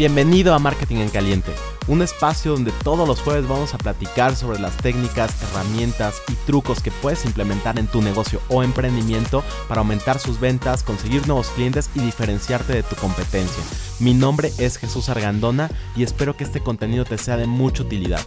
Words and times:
Bienvenido 0.00 0.54
a 0.54 0.58
Marketing 0.58 0.96
en 0.96 1.10
Caliente, 1.10 1.52
un 1.86 2.00
espacio 2.00 2.52
donde 2.52 2.72
todos 2.72 3.06
los 3.06 3.20
jueves 3.20 3.46
vamos 3.46 3.74
a 3.74 3.76
platicar 3.76 4.34
sobre 4.34 4.58
las 4.58 4.74
técnicas, 4.78 5.42
herramientas 5.42 6.22
y 6.32 6.36
trucos 6.46 6.80
que 6.82 6.90
puedes 6.90 7.26
implementar 7.26 7.78
en 7.78 7.86
tu 7.86 8.00
negocio 8.00 8.40
o 8.48 8.62
emprendimiento 8.62 9.44
para 9.68 9.82
aumentar 9.82 10.18
sus 10.18 10.40
ventas, 10.40 10.84
conseguir 10.84 11.26
nuevos 11.26 11.48
clientes 11.50 11.90
y 11.94 12.00
diferenciarte 12.00 12.72
de 12.72 12.82
tu 12.82 12.96
competencia. 12.96 13.62
Mi 13.98 14.14
nombre 14.14 14.50
es 14.56 14.78
Jesús 14.78 15.10
Argandona 15.10 15.70
y 15.94 16.02
espero 16.02 16.34
que 16.34 16.44
este 16.44 16.60
contenido 16.60 17.04
te 17.04 17.18
sea 17.18 17.36
de 17.36 17.46
mucha 17.46 17.82
utilidad. 17.82 18.26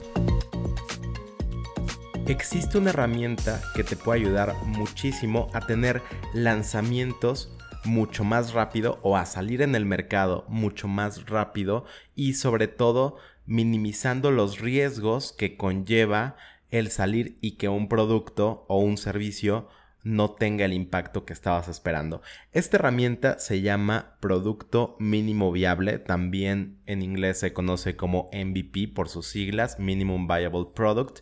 Existe 2.27 2.77
una 2.77 2.91
herramienta 2.91 3.63
que 3.75 3.83
te 3.83 3.95
puede 3.95 4.19
ayudar 4.19 4.53
muchísimo 4.63 5.49
a 5.53 5.61
tener 5.61 6.03
lanzamientos 6.33 7.49
mucho 7.85 8.23
más 8.23 8.53
rápido 8.53 8.99
o 9.01 9.17
a 9.17 9.25
salir 9.25 9.61
en 9.61 9.75
el 9.75 9.85
mercado 9.85 10.45
mucho 10.47 10.87
más 10.87 11.27
rápido 11.27 11.85
y 12.15 12.33
sobre 12.33 12.67
todo 12.67 13.17
minimizando 13.45 14.31
los 14.31 14.59
riesgos 14.59 15.33
que 15.33 15.57
conlleva 15.57 16.35
el 16.69 16.89
salir 16.89 17.37
y 17.41 17.51
que 17.51 17.69
un 17.69 17.87
producto 17.87 18.65
o 18.67 18.79
un 18.79 18.97
servicio 18.97 19.67
no 20.03 20.31
tenga 20.31 20.65
el 20.65 20.73
impacto 20.73 21.25
que 21.25 21.33
estabas 21.33 21.67
esperando. 21.67 22.21
Esta 22.51 22.77
herramienta 22.77 23.39
se 23.39 23.61
llama 23.61 24.17
Producto 24.19 24.97
Mínimo 24.99 25.51
Viable, 25.51 25.97
también 25.97 26.79
en 26.85 27.01
inglés 27.01 27.39
se 27.39 27.53
conoce 27.53 27.95
como 27.95 28.29
MVP 28.33 28.89
por 28.89 29.07
sus 29.07 29.27
siglas, 29.27 29.79
Minimum 29.79 30.27
Viable 30.27 30.67
Product. 30.75 31.19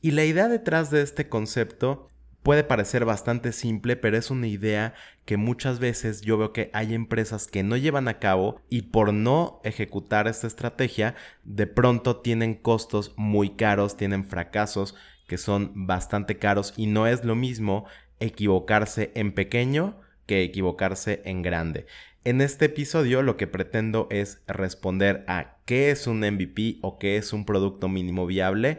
Y 0.00 0.12
la 0.12 0.24
idea 0.24 0.48
detrás 0.48 0.90
de 0.90 1.02
este 1.02 1.28
concepto 1.28 2.09
Puede 2.42 2.64
parecer 2.64 3.04
bastante 3.04 3.52
simple, 3.52 3.96
pero 3.96 4.16
es 4.16 4.30
una 4.30 4.46
idea 4.46 4.94
que 5.26 5.36
muchas 5.36 5.78
veces 5.78 6.22
yo 6.22 6.38
veo 6.38 6.52
que 6.54 6.70
hay 6.72 6.94
empresas 6.94 7.46
que 7.46 7.62
no 7.62 7.76
llevan 7.76 8.08
a 8.08 8.18
cabo 8.18 8.62
y 8.70 8.82
por 8.82 9.12
no 9.12 9.60
ejecutar 9.62 10.26
esta 10.26 10.46
estrategia, 10.46 11.14
de 11.44 11.66
pronto 11.66 12.16
tienen 12.16 12.54
costos 12.54 13.12
muy 13.16 13.50
caros, 13.50 13.96
tienen 13.96 14.24
fracasos 14.24 14.94
que 15.28 15.36
son 15.36 15.86
bastante 15.86 16.38
caros 16.38 16.72
y 16.76 16.86
no 16.86 17.06
es 17.06 17.24
lo 17.24 17.36
mismo 17.36 17.84
equivocarse 18.20 19.12
en 19.14 19.32
pequeño 19.32 20.00
que 20.26 20.42
equivocarse 20.42 21.22
en 21.26 21.42
grande. 21.42 21.86
En 22.24 22.40
este 22.40 22.66
episodio 22.66 23.22
lo 23.22 23.36
que 23.36 23.46
pretendo 23.46 24.08
es 24.10 24.42
responder 24.46 25.24
a 25.26 25.58
qué 25.66 25.90
es 25.90 26.06
un 26.06 26.20
MVP 26.20 26.78
o 26.82 26.98
qué 26.98 27.16
es 27.16 27.32
un 27.32 27.44
producto 27.44 27.88
mínimo 27.88 28.26
viable, 28.26 28.78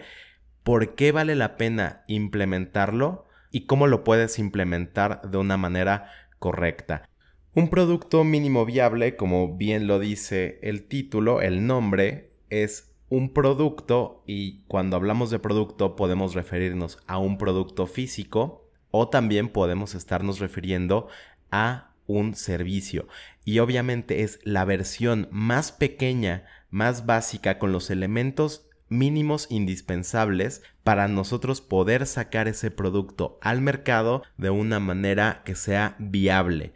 por 0.63 0.95
qué 0.95 1.11
vale 1.11 1.35
la 1.35 1.57
pena 1.57 2.03
implementarlo, 2.07 3.27
y 3.51 3.65
cómo 3.65 3.87
lo 3.87 4.03
puedes 4.03 4.39
implementar 4.39 5.21
de 5.29 5.37
una 5.37 5.57
manera 5.57 6.09
correcta. 6.39 7.07
Un 7.53 7.69
producto 7.69 8.23
mínimo 8.23 8.65
viable, 8.65 9.15
como 9.17 9.57
bien 9.57 9.85
lo 9.85 9.99
dice 9.99 10.59
el 10.61 10.83
título, 10.83 11.41
el 11.41 11.67
nombre, 11.67 12.31
es 12.49 12.93
un 13.09 13.33
producto 13.33 14.23
y 14.25 14.61
cuando 14.67 14.95
hablamos 14.95 15.31
de 15.31 15.39
producto 15.39 15.97
podemos 15.97 16.33
referirnos 16.33 16.97
a 17.07 17.17
un 17.17 17.37
producto 17.37 17.87
físico 17.87 18.69
o 18.89 19.09
también 19.09 19.49
podemos 19.49 19.95
estarnos 19.95 20.39
refiriendo 20.39 21.09
a 21.51 21.93
un 22.07 22.35
servicio. 22.35 23.07
Y 23.43 23.59
obviamente 23.59 24.23
es 24.23 24.39
la 24.43 24.63
versión 24.63 25.27
más 25.31 25.73
pequeña, 25.73 26.45
más 26.69 27.05
básica, 27.05 27.59
con 27.59 27.73
los 27.73 27.89
elementos 27.89 28.69
mínimos 28.91 29.47
indispensables 29.49 30.61
para 30.83 31.07
nosotros 31.07 31.61
poder 31.61 32.05
sacar 32.05 32.49
ese 32.49 32.71
producto 32.71 33.39
al 33.41 33.61
mercado 33.61 34.21
de 34.37 34.49
una 34.49 34.81
manera 34.81 35.41
que 35.45 35.55
sea 35.55 35.95
viable. 35.97 36.73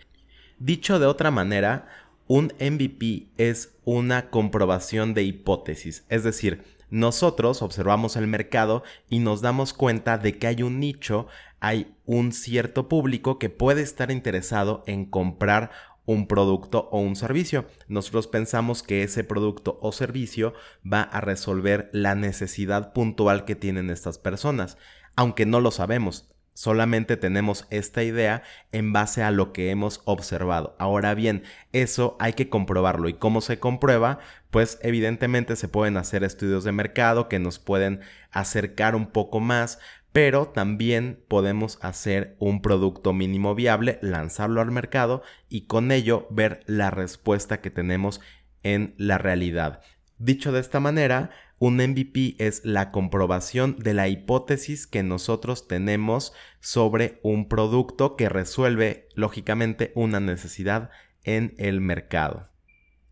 Dicho 0.58 0.98
de 0.98 1.08
otra 1.08 1.30
manera, 1.30 1.90
un 2.28 2.54
MVP 2.60 3.28
es 3.38 3.76
una 3.84 4.30
comprobación 4.30 5.14
de 5.14 5.24
hipótesis, 5.24 6.06
es 6.08 6.24
decir, 6.24 6.64
nosotros 6.90 7.62
observamos 7.62 8.16
el 8.16 8.28
mercado 8.28 8.84
y 9.10 9.20
nos 9.20 9.42
damos 9.42 9.74
cuenta 9.74 10.18
de 10.18 10.38
que 10.38 10.48
hay 10.48 10.64
un 10.64 10.80
nicho, 10.80 11.28
hay 11.60 11.94
un 12.06 12.32
cierto 12.32 12.88
público 12.88 13.40
que 13.40 13.50
puede 13.50 13.82
estar 13.82 14.10
interesado 14.10 14.84
en 14.88 15.06
comprar 15.06 15.72
un 16.06 16.28
producto 16.28 16.90
o 16.92 17.00
un 17.00 17.16
servicio. 17.16 17.66
Nosotros 17.88 18.28
pensamos 18.28 18.84
que 18.84 19.04
ese 19.04 19.24
producto 19.24 19.80
o 19.82 19.92
servicio 19.92 20.54
va 20.92 21.02
a 21.02 21.22
resolver 21.22 21.90
la 21.94 22.16
necesidad 22.16 22.94
puntual 22.94 23.46
que 23.46 23.56
tienen 23.56 23.90
estas 23.90 24.18
personas, 24.18 24.78
aunque 25.16 25.46
no 25.46 25.60
lo 25.60 25.72
sabemos. 25.72 26.30
Solamente 26.58 27.18
tenemos 27.18 27.68
esta 27.70 28.02
idea 28.04 28.42
en 28.72 28.94
base 28.94 29.22
a 29.22 29.32
lo 29.32 29.52
que 29.52 29.72
hemos 29.72 30.02
observado. 30.06 30.74
Ahora 30.80 31.14
bien, 31.14 31.44
eso 31.74 32.16
hay 32.18 32.32
que 32.32 32.48
comprobarlo. 32.48 33.10
¿Y 33.10 33.16
cómo 33.16 33.42
se 33.42 33.60
comprueba? 33.60 34.20
Pues 34.52 34.80
evidentemente 34.82 35.58
se 35.58 35.68
pueden 35.68 35.98
hacer 35.98 36.24
estudios 36.24 36.64
de 36.64 36.72
mercado 36.72 37.28
que 37.28 37.40
nos 37.40 37.60
pueden 37.60 38.00
acercar 38.32 38.96
un 38.96 39.08
poco 39.08 39.42
más, 39.42 39.80
pero 40.16 40.48
también 40.48 41.26
podemos 41.28 41.78
hacer 41.82 42.38
un 42.40 42.62
producto 42.62 43.12
mínimo 43.12 43.54
viable, 43.54 44.00
lanzarlo 44.02 44.62
al 44.62 44.72
mercado 44.72 45.24
y 45.50 45.66
con 45.66 45.92
ello 45.92 46.26
ver 46.30 46.64
la 46.68 46.90
respuesta 46.90 47.60
que 47.60 47.70
tenemos 47.70 48.22
en 48.64 48.96
la 48.98 49.18
realidad. 49.18 49.82
Dicho 50.18 50.54
de 50.54 50.62
esta 50.62 50.80
manera, 50.80 51.32
un 51.60 51.76
MVP 51.76 52.38
es 52.40 52.64
la 52.64 52.92
comprobación 52.92 53.76
de 53.78 53.94
la 53.94 54.08
hipótesis 54.08 54.88
que 54.88 55.04
nosotros 55.04 55.68
tenemos 55.68 56.32
sobre 56.62 57.20
un 57.22 57.50
producto 57.50 58.16
que 58.16 58.30
resuelve 58.30 59.10
lógicamente 59.16 59.92
una 59.96 60.22
necesidad 60.22 60.92
en 61.26 61.56
el 61.58 61.82
mercado. 61.82 62.48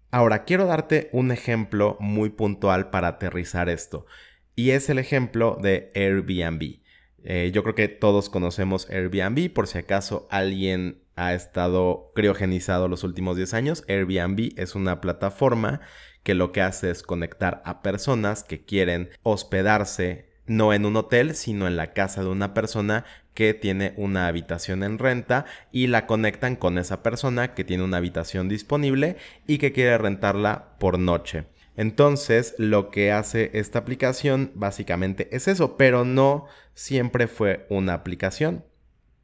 Ahora, 0.10 0.46
quiero 0.46 0.68
darte 0.68 1.10
un 1.12 1.34
ejemplo 1.34 1.98
muy 2.00 2.30
puntual 2.30 2.92
para 2.92 3.10
aterrizar 3.10 3.68
esto, 3.68 4.06
y 4.56 4.70
es 4.70 4.90
el 4.90 5.00
ejemplo 5.00 5.58
de 5.62 5.92
Airbnb. 5.96 6.83
Eh, 7.24 7.52
yo 7.54 7.64
creo 7.64 7.76
que 7.76 7.88
todos 7.88 8.30
conocemos 8.30 8.90
Airbnb, 8.90 9.52
por 9.54 9.68
si 9.68 9.78
acaso 9.78 10.28
alguien 10.30 11.02
ha 11.16 11.34
estado 11.34 12.12
criogenizado 12.16 12.88
los 12.88 13.04
últimos 13.04 13.38
10 13.38 13.54
años. 13.54 13.84
Airbnb 13.88 14.54
es 14.58 14.76
una 14.76 15.00
plataforma 15.00 15.82
que 16.24 16.34
lo 16.34 16.52
que 16.52 16.62
hace 16.62 16.90
es 16.90 17.04
conectar 17.04 17.62
a 17.66 17.82
personas 17.82 18.44
que 18.44 18.64
quieren 18.64 19.10
hospedarse 19.24 20.34
no 20.46 20.74
en 20.74 20.86
un 20.86 20.96
hotel, 20.98 21.36
sino 21.36 21.68
en 21.68 21.78
la 21.78 21.94
casa 21.94 22.22
de 22.22 22.30
una 22.30 22.54
persona 22.54 23.06
que 23.34 23.54
tiene 23.54 23.94
una 23.98 24.28
habitación 24.28 24.84
en 24.84 25.00
renta 25.00 25.46
y 25.72 25.88
la 25.88 26.06
conectan 26.06 26.56
con 26.56 26.78
esa 26.78 27.02
persona 27.02 27.54
que 27.54 27.64
tiene 27.64 27.84
una 27.84 27.98
habitación 27.98 28.50
disponible 28.50 29.18
y 29.48 29.58
que 29.58 29.72
quiere 29.72 29.98
rentarla 29.98 30.78
por 30.80 31.00
noche. 31.00 31.46
Entonces, 31.76 32.56
lo 32.58 32.92
que 32.92 33.12
hace 33.12 33.52
esta 33.54 33.80
aplicación 33.80 34.52
básicamente 34.56 35.28
es 35.36 35.48
eso, 35.48 35.78
pero 35.78 36.06
no 36.06 36.46
siempre 36.74 37.28
fue 37.28 37.66
una 37.70 37.94
aplicación. 37.94 38.64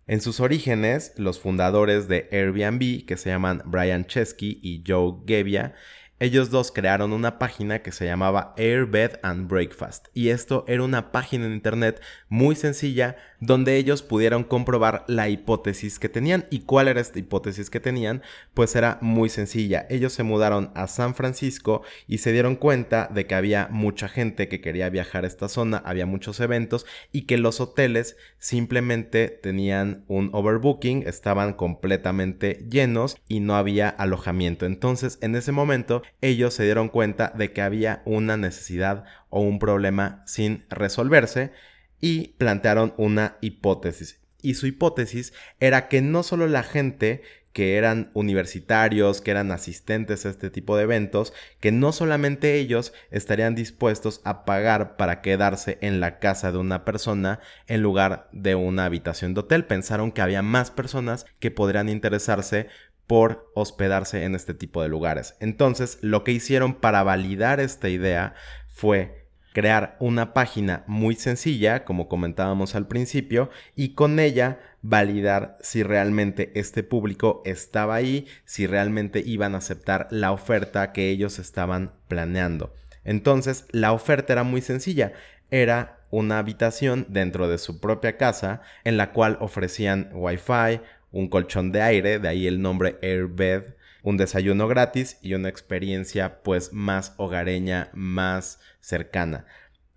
En 0.07 0.21
sus 0.21 0.39
orígenes, 0.39 1.13
los 1.17 1.39
fundadores 1.39 2.07
de 2.07 2.27
Airbnb, 2.31 3.05
que 3.05 3.17
se 3.17 3.29
llaman 3.29 3.61
Brian 3.65 4.05
Chesky 4.05 4.59
y 4.63 4.83
Joe 4.85 5.17
Gebbia, 5.27 5.75
ellos 6.21 6.49
dos 6.49 6.73
crearon 6.73 7.13
una 7.13 7.39
página 7.39 7.79
que 7.79 7.93
se 7.93 8.05
llamaba 8.05 8.53
Airbed 8.57 9.19
and 9.23 9.47
Breakfast 9.47 10.07
y 10.13 10.29
esto 10.29 10.65
era 10.67 10.83
una 10.83 11.13
página 11.13 11.45
en 11.45 11.53
internet 11.53 12.01
muy 12.27 12.57
sencilla 12.57 13.15
donde 13.39 13.77
ellos 13.77 14.01
pudieron 14.01 14.43
comprobar 14.43 15.03
la 15.07 15.29
hipótesis 15.29 15.99
que 15.99 16.09
tenían. 16.09 16.45
Y 16.49 16.61
cuál 16.61 16.87
era 16.87 17.01
esta 17.01 17.19
hipótesis 17.19 17.69
que 17.69 17.79
tenían 17.79 18.21
pues 18.53 18.75
era 18.75 18.97
muy 19.01 19.29
sencilla. 19.29 19.85
Ellos 19.89 20.13
se 20.13 20.23
mudaron 20.23 20.71
a 20.75 20.87
San 20.87 21.15
Francisco 21.15 21.81
y 22.07 22.19
se 22.19 22.31
dieron 22.31 22.55
cuenta 22.55 23.09
de 23.13 23.25
que 23.25 23.35
había 23.35 23.67
mucha 23.71 24.07
gente 24.07 24.47
que 24.47 24.61
quería 24.61 24.89
viajar 24.89 25.23
a 25.23 25.27
esta 25.27 25.47
zona 25.49 25.81
había 25.85 26.05
muchos 26.05 26.39
eventos 26.39 26.85
y 27.11 27.23
que 27.23 27.37
los 27.37 27.61
hoteles 27.61 28.17
simplemente 28.37 29.27
tenían 29.29 30.03
un 30.07 30.29
overbooking 30.33 31.03
estaban 31.07 31.53
completamente 31.53 32.65
llenos 32.69 33.17
y 33.27 33.39
no 33.39 33.55
había 33.55 33.89
alojamiento. 33.89 34.65
Entonces 34.65 35.17
en 35.21 35.35
ese 35.35 35.51
momento 35.51 36.03
ellos 36.21 36.53
se 36.53 36.63
dieron 36.63 36.89
cuenta 36.89 37.31
de 37.35 37.51
que 37.51 37.61
había 37.61 38.01
una 38.05 38.37
necesidad 38.37 39.05
o 39.29 39.41
un 39.41 39.59
problema 39.59 40.23
sin 40.25 40.65
resolverse 40.69 41.51
y 42.01 42.29
plantearon 42.37 42.93
una 42.97 43.37
hipótesis. 43.41 44.19
Y 44.41 44.53
su 44.53 44.67
hipótesis 44.67 45.33
era 45.59 45.87
que 45.89 46.01
no 46.01 46.23
solo 46.23 46.47
la 46.47 46.63
gente 46.63 47.21
que 47.53 47.77
eran 47.77 48.11
universitarios, 48.13 49.21
que 49.21 49.31
eran 49.31 49.51
asistentes 49.51 50.25
a 50.25 50.29
este 50.29 50.49
tipo 50.49 50.77
de 50.77 50.83
eventos, 50.83 51.33
que 51.59 51.71
no 51.71 51.91
solamente 51.91 52.55
ellos 52.55 52.93
estarían 53.11 53.55
dispuestos 53.55 54.21
a 54.23 54.45
pagar 54.45 54.97
para 54.97 55.21
quedarse 55.21 55.77
en 55.81 55.99
la 55.99 56.19
casa 56.19 56.51
de 56.51 56.59
una 56.59 56.85
persona 56.85 57.39
en 57.67 57.81
lugar 57.81 58.29
de 58.31 58.55
una 58.55 58.85
habitación 58.85 59.33
de 59.33 59.41
hotel. 59.41 59.65
Pensaron 59.65 60.11
que 60.11 60.21
había 60.21 60.41
más 60.41 60.71
personas 60.71 61.25
que 61.39 61.51
podrían 61.51 61.89
interesarse 61.89 62.67
por 63.07 63.51
hospedarse 63.55 64.23
en 64.23 64.35
este 64.35 64.53
tipo 64.53 64.83
de 64.83 64.87
lugares. 64.87 65.35
Entonces, 65.39 65.97
lo 66.01 66.23
que 66.23 66.31
hicieron 66.31 66.75
para 66.75 67.01
validar 67.01 67.59
esta 67.59 67.89
idea 67.89 68.35
fue 68.67 69.28
crear 69.53 69.97
una 69.99 70.33
página 70.33 70.83
muy 70.87 71.15
sencilla, 71.15 71.83
como 71.85 72.07
comentábamos 72.07 72.75
al 72.75 72.87
principio, 72.87 73.49
y 73.75 73.89
con 73.89 74.19
ella 74.19 74.59
validar 74.81 75.57
si 75.61 75.83
realmente 75.83 76.51
este 76.55 76.83
público 76.83 77.41
estaba 77.45 77.95
ahí, 77.95 78.27
si 78.45 78.67
realmente 78.67 79.21
iban 79.25 79.55
a 79.55 79.59
aceptar 79.59 80.07
la 80.11 80.31
oferta 80.31 80.91
que 80.91 81.09
ellos 81.09 81.39
estaban 81.39 81.93
planeando. 82.07 82.73
Entonces, 83.03 83.65
la 83.71 83.91
oferta 83.91 84.33
era 84.33 84.43
muy 84.43 84.61
sencilla, 84.61 85.13
era 85.51 85.99
una 86.11 86.39
habitación 86.39 87.05
dentro 87.09 87.47
de 87.47 87.57
su 87.57 87.79
propia 87.79 88.17
casa 88.17 88.61
en 88.83 88.97
la 88.97 89.11
cual 89.11 89.37
ofrecían 89.41 90.09
wifi, 90.13 90.81
un 91.11 91.27
colchón 91.27 91.71
de 91.71 91.81
aire, 91.81 92.19
de 92.19 92.27
ahí 92.27 92.47
el 92.47 92.61
nombre 92.61 92.97
Airbed, 93.01 93.73
un 94.03 94.17
desayuno 94.17 94.67
gratis 94.67 95.17
y 95.21 95.33
una 95.33 95.49
experiencia 95.49 96.41
pues 96.43 96.73
más 96.73 97.13
hogareña, 97.17 97.89
más 97.93 98.59
cercana. 98.79 99.45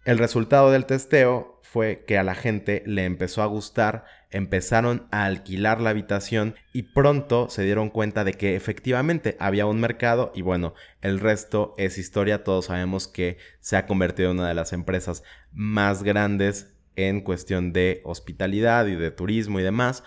El 0.05 0.19
resultado 0.19 0.71
del 0.71 0.87
testeo 0.87 1.61
fue 1.63 2.05
que 2.07 2.19
a 2.19 2.25
la 2.25 2.35
gente 2.35 2.83
le 2.85 3.05
empezó 3.05 3.41
a 3.43 3.47
gustar, 3.47 4.05
empezaron 4.31 5.07
a 5.11 5.25
alquilar 5.25 5.81
la 5.81 5.91
habitación 5.91 6.55
y 6.73 6.83
pronto 6.83 7.49
se 7.49 7.63
dieron 7.63 7.89
cuenta 7.89 8.25
de 8.25 8.35
que 8.35 8.57
efectivamente 8.57 9.37
había 9.39 9.67
un 9.67 9.81
mercado 9.81 10.33
y 10.35 10.43
bueno, 10.43 10.75
el 11.01 11.21
resto 11.21 11.75
es 11.79 11.99
historia, 11.99 12.45
todos 12.45 12.67
sabemos 12.67 13.09
que 13.09 13.39
se 13.61 13.77
ha 13.77 13.87
convertido 13.87 14.33
en 14.33 14.41
una 14.41 14.49
de 14.49 14.55
las 14.55 14.73
empresas 14.73 15.23
más 15.53 16.03
grandes 16.03 16.75
en 16.97 17.21
cuestión 17.21 17.73
de 17.73 18.03
hospitalidad 18.05 18.87
y 18.87 18.97
de 18.97 19.11
turismo 19.11 19.61
y 19.61 19.63
demás. 19.63 20.05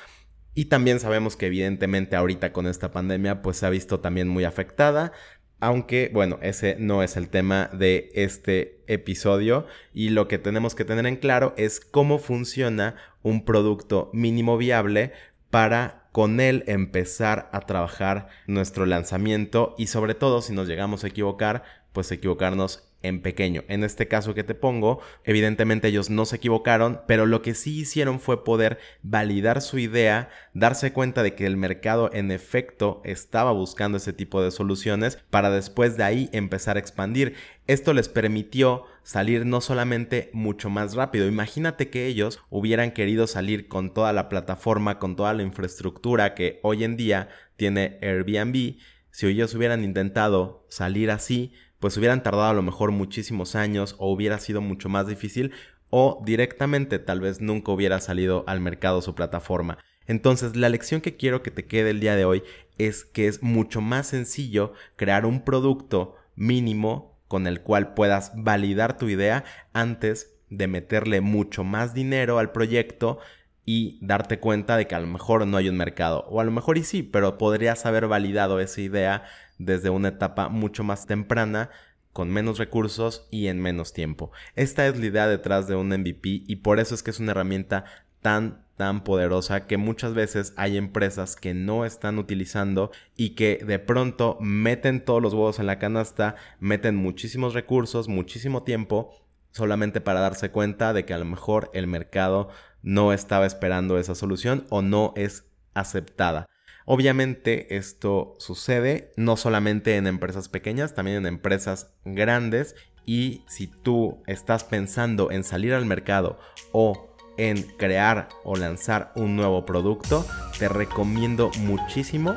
Y 0.56 0.66
también 0.66 1.02
sabemos 1.02 1.36
que 1.36 1.48
evidentemente 1.48 2.16
ahorita 2.16 2.54
con 2.54 2.66
esta 2.66 2.92
pandemia 2.92 3.42
pues 3.42 3.57
se 3.57 3.66
ha 3.66 3.69
visto 3.69 4.00
también 4.00 4.30
muy 4.30 4.46
afectada. 4.46 5.12
Aunque, 5.60 6.10
bueno, 6.13 6.40
ese 6.42 6.78
no 6.80 7.04
es 7.04 7.18
el 7.18 7.30
tema 7.30 7.69
de 7.74 8.10
este 8.13 8.81
episodio 8.88 9.68
y 9.94 10.10
lo 10.10 10.28
que 10.28 10.38
tenemos 10.38 10.74
que 10.75 10.86
tener 10.86 11.06
en 11.06 11.18
claro 11.18 11.54
es 11.57 11.80
cómo 11.80 12.19
funciona 12.19 12.96
un 13.22 13.46
producto 13.46 14.10
mínimo 14.13 14.57
viable 14.57 15.12
para 15.50 16.07
con 16.12 16.40
él 16.40 16.63
empezar 16.68 17.50
a 17.52 17.62
trabajar 17.62 18.28
nuestro 18.48 18.86
lanzamiento 18.86 19.75
y 19.78 19.88
sobre 19.88 20.16
todo 20.16 20.42
si 20.42 20.54
nos 20.54 20.68
llegamos 20.68 21.04
a 21.04 21.07
equivocar, 21.07 21.63
pues 21.92 22.12
equivocarnos 22.12 22.94
en 23.01 23.21
pequeño. 23.21 23.63
En 23.68 23.83
este 23.83 24.07
caso 24.07 24.33
que 24.33 24.44
te 24.44 24.56
pongo, 24.56 25.00
evidentemente 25.24 25.88
ellos 25.88 26.09
no 26.09 26.25
se 26.25 26.38
equivocaron, 26.38 27.01
pero 27.07 27.25
lo 27.25 27.42
que 27.42 27.53
sí 27.53 27.80
hicieron 27.80 28.19
fue 28.19 28.44
poder 28.44 28.80
validar 29.03 29.62
su 29.62 29.77
idea, 29.77 30.30
darse 30.53 30.92
cuenta 30.92 31.24
de 31.24 31.36
que 31.36 31.45
el 31.45 31.57
mercado 31.57 32.09
en 32.13 32.31
efecto 32.31 33.01
estaba 33.06 33.51
buscando 33.51 33.97
ese 33.97 34.13
tipo 34.13 34.42
de 34.42 34.51
soluciones 34.51 35.18
para 35.30 35.50
después 35.50 35.97
de 35.97 36.03
ahí 36.03 36.30
empezar 36.31 36.77
a 36.77 36.80
expandir. 36.80 37.36
Esto 37.68 37.94
les 37.94 38.09
permitió 38.09 38.86
salir 39.03 39.45
no 39.45 39.62
solamente 39.62 40.30
mucho 40.33 40.69
más 40.69 40.95
rápido, 40.95 41.27
imagínate 41.27 41.89
que 41.89 42.07
ellos 42.07 42.39
hubieran 42.50 42.92
querido 42.92 43.27
salir 43.27 43.68
con 43.68 43.94
toda 43.94 44.13
la 44.13 44.30
plataforma, 44.30 44.97
con 44.97 45.15
toda 45.15 45.33
la 45.33 45.44
infraestructura 45.44 46.33
que 46.33 46.59
hoy 46.63 46.83
en 46.83 46.97
día 46.97 47.30
tiene 47.56 48.00
Airbnb, 48.01 48.77
si 49.12 49.27
ellos 49.27 49.53
hubieran 49.53 49.83
intentado 49.83 50.65
salir 50.69 51.09
así, 51.09 51.53
pues 51.80 51.98
hubieran 51.98 52.24
tardado 52.24 52.50
a 52.50 52.54
lo 52.54 52.62
mejor 52.62 52.92
muchísimos 52.92 53.56
años 53.56 53.95
o 53.98 54.12
hubiera 54.12 54.39
sido 54.39 54.62
mucho 54.62 54.89
más 54.89 55.07
difícil 55.07 55.51
o 55.89 56.22
directamente 56.25 57.00
tal 57.00 57.22
vez 57.22 57.42
nunca 57.42 57.72
hubiera 57.72 58.00
salido 58.00 58.44
al 58.48 58.60
mercado 58.60 59.01
su 59.01 59.16
plataforma. 59.16 59.77
Entonces 60.07 60.56
la 60.56 60.69
lección 60.69 61.01
que 61.01 61.16
quiero 61.16 61.42
que 61.42 61.51
te 61.51 61.66
quede 61.66 61.92
el 61.92 62.00
día 62.00 62.16
de 62.16 62.25
hoy 62.25 62.44
es 62.77 63.06
que 63.06 63.27
es 63.27 63.42
mucho 63.42 63.81
más 63.81 64.07
sencillo 64.07 64.74
crear 64.95 65.25
un 65.25 65.42
producto 65.44 66.16
mínimo 66.36 67.18
con 67.27 67.48
el 67.48 67.62
cual 67.62 67.94
puedas 67.94 68.31
validar 68.36 68.98
tu 68.98 69.10
idea 69.10 69.44
antes 69.74 70.36
de 70.50 70.68
meterle 70.68 71.21
mucho 71.21 71.63
más 71.63 71.94
dinero 71.94 72.39
al 72.39 72.51
proyecto 72.51 73.19
y 73.66 73.98
darte 74.01 74.39
cuenta 74.39 74.78
de 74.78 74.86
que 74.86 74.94
a 74.94 75.00
lo 75.00 75.07
mejor 75.07 75.48
no 75.48 75.57
hay 75.57 75.69
un 75.69 75.78
mercado. 75.78 76.25
O 76.30 76.39
a 76.39 76.44
lo 76.44 76.51
mejor 76.51 76.78
y 76.78 76.83
sí, 76.83 77.01
pero 77.01 77.39
podrías 77.39 77.86
haber 77.86 78.07
validado 78.07 78.60
esa 78.60 78.80
idea 78.80 79.24
desde 79.57 79.90
una 79.90 80.10
etapa 80.10 80.50
mucho 80.50 80.84
más 80.84 81.06
temprana, 81.06 81.69
con 82.13 82.30
menos 82.30 82.57
recursos 82.57 83.28
y 83.30 83.48
en 83.48 83.60
menos 83.60 83.94
tiempo. 83.94 84.31
Esta 84.56 84.88
es 84.88 84.98
la 84.98 85.06
idea 85.06 85.28
detrás 85.28 85.68
de 85.68 85.75
un 85.75 85.90
MVP 85.90 86.44
y 86.48 86.57
por 86.57 86.80
eso 86.80 86.96
es 86.96 87.04
que 87.04 87.12
es 87.12 87.19
una 87.19 87.31
herramienta 87.31 87.86
tan 88.22 88.66
tan 88.78 89.04
poderosa 89.04 89.68
que 89.68 89.78
muchas 89.78 90.13
veces 90.13 90.54
hay 90.57 90.78
empresas 90.78 91.36
que 91.36 91.54
no 91.54 91.86
están 91.86 92.19
utilizando 92.19 92.92
y 93.16 93.31
que 93.31 93.63
de 93.66 93.80
pronto 93.80 94.38
meten 94.42 95.04
todos 95.04 95.22
los 95.22 95.34
huevos 95.34 95.60
en 95.60 95.68
la 95.68 95.80
canasta, 95.80 96.36
meten 96.60 96.96
muchísimos 96.96 97.54
recursos, 97.54 98.07
muchísimo 98.07 98.63
tiempo 98.63 99.12
solamente 99.52 100.02
para 100.02 100.19
darse 100.19 100.52
cuenta 100.52 100.92
de 100.92 101.06
que 101.06 101.13
a 101.13 101.18
lo 101.18 101.25
mejor 101.25 101.72
el 101.74 101.88
mercado 101.88 102.50
no 102.81 103.13
estaba 103.13 103.46
esperando 103.46 103.98
esa 103.98 104.13
solución 104.13 104.66
o 104.69 104.81
no 104.81 105.13
es 105.16 105.46
aceptada. 105.74 106.46
Obviamente 106.86 107.78
esto 107.78 108.36
sucede 108.38 109.12
no 109.18 109.38
solamente 109.38 109.98
en 109.98 110.06
empresas 110.06 110.50
pequeñas, 110.50 110.94
también 110.94 111.18
en 111.18 111.26
empresas 111.26 111.90
grandes 112.06 112.76
y 113.06 113.44
si 113.48 113.66
tú 113.66 114.22
estás 114.28 114.64
pensando 114.64 115.32
en 115.32 115.44
salir 115.44 115.74
al 115.74 115.86
mercado 115.86 116.40
o 116.72 117.10
en 117.38 117.64
crear 117.64 118.30
o 118.44 118.56
lanzar 118.56 119.12
un 119.16 119.36
nuevo 119.36 119.66
producto, 119.66 120.26
te 120.60 120.70
recomiendo 120.70 121.50
muchísimo 121.60 122.36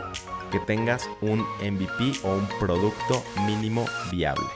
que 0.51 0.59
tengas 0.61 1.09
un 1.21 1.41
MVP 1.61 2.19
o 2.25 2.35
un 2.35 2.49
producto 2.59 3.23
mínimo 3.47 3.85
viable. 4.11 4.47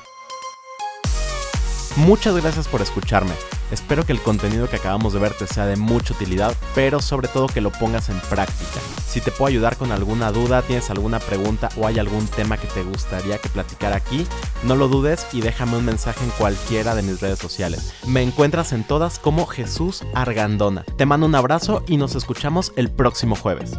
Muchas 1.96 2.34
gracias 2.40 2.66
por 2.66 2.80
escucharme. 2.80 3.32
Espero 3.70 4.06
que 4.06 4.12
el 4.12 4.22
contenido 4.22 4.70
que 4.70 4.76
acabamos 4.76 5.12
de 5.12 5.20
ver 5.20 5.34
te 5.34 5.46
sea 5.46 5.66
de 5.66 5.76
mucha 5.76 6.14
utilidad, 6.14 6.54
pero 6.74 7.02
sobre 7.02 7.28
todo 7.28 7.46
que 7.46 7.60
lo 7.60 7.70
pongas 7.70 8.08
en 8.08 8.18
práctica. 8.30 8.80
Si 9.12 9.20
te 9.20 9.30
puedo 9.30 9.48
ayudar 9.48 9.76
con 9.76 9.92
alguna 9.92 10.32
duda, 10.32 10.62
tienes 10.62 10.88
alguna 10.88 11.20
pregunta 11.20 11.68
o 11.76 11.86
hay 11.86 11.98
algún 11.98 12.26
tema 12.28 12.56
que 12.56 12.66
te 12.68 12.82
gustaría 12.82 13.36
que 13.36 13.50
platicara 13.50 13.96
aquí, 13.96 14.26
no 14.64 14.74
lo 14.74 14.88
dudes 14.88 15.26
y 15.34 15.42
déjame 15.42 15.76
un 15.76 15.84
mensaje 15.84 16.24
en 16.24 16.30
cualquiera 16.30 16.94
de 16.94 17.02
mis 17.02 17.20
redes 17.20 17.38
sociales. 17.38 17.92
Me 18.06 18.22
encuentras 18.22 18.72
en 18.72 18.84
todas 18.84 19.18
como 19.18 19.44
Jesús 19.46 20.02
Argandona. 20.14 20.86
Te 20.96 21.04
mando 21.04 21.26
un 21.26 21.34
abrazo 21.34 21.84
y 21.86 21.98
nos 21.98 22.14
escuchamos 22.14 22.72
el 22.76 22.90
próximo 22.90 23.36
jueves. 23.36 23.72